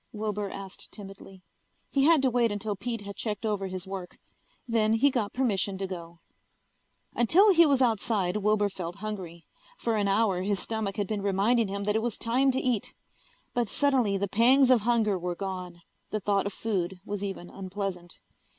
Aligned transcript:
Wilbur 0.13 0.49
asked 0.49 0.91
timidly. 0.91 1.43
He 1.91 2.05
had 2.05 2.23
to 2.23 2.31
wait 2.31 2.51
until 2.51 2.75
Pete 2.75 3.01
had 3.01 3.15
checked 3.15 3.45
over 3.45 3.67
his 3.67 3.85
work. 3.85 4.17
Then 4.67 4.93
he 4.93 5.11
got 5.11 5.31
permission 5.31 5.77
to 5.77 5.85
go. 5.85 6.21
Until 7.13 7.53
he 7.53 7.67
was 7.67 7.83
outside 7.83 8.37
Wilbur 8.37 8.67
felt 8.69 8.95
hungry. 8.95 9.45
For 9.77 9.97
an 9.97 10.07
hour 10.07 10.41
his 10.41 10.59
stomach 10.59 10.97
had 10.97 11.05
been 11.05 11.21
reminding 11.21 11.67
him 11.67 11.83
that 11.83 11.95
it 11.95 12.01
was 12.01 12.17
time 12.17 12.49
to 12.49 12.59
eat. 12.59 12.95
But 13.53 13.69
suddenly 13.69 14.17
the 14.17 14.27
pangs 14.27 14.71
of 14.71 14.81
hunger 14.81 15.19
were 15.19 15.35
gone. 15.35 15.81
The 16.09 16.19
thought 16.19 16.47
of 16.47 16.53
food 16.53 16.99
was 17.05 17.23
even 17.23 17.51
unpleasant. 17.51 18.17